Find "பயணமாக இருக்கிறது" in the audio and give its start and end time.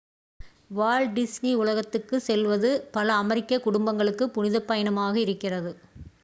4.67-5.73